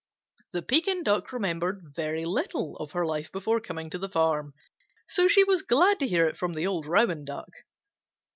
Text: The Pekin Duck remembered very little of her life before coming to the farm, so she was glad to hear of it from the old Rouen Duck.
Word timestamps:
The 0.53 0.63
Pekin 0.63 1.03
Duck 1.03 1.31
remembered 1.31 1.93
very 1.95 2.25
little 2.25 2.75
of 2.77 2.93
her 2.93 3.05
life 3.05 3.31
before 3.31 3.59
coming 3.61 3.87
to 3.91 3.99
the 3.99 4.09
farm, 4.09 4.55
so 5.07 5.27
she 5.27 5.43
was 5.43 5.61
glad 5.61 5.99
to 5.99 6.07
hear 6.07 6.27
of 6.27 6.33
it 6.33 6.37
from 6.39 6.55
the 6.55 6.65
old 6.65 6.87
Rouen 6.87 7.23
Duck. 7.23 7.51